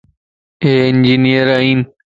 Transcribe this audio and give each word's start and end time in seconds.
يي 0.63 0.89
انجينئر 0.89 1.47
ائين 1.57 1.81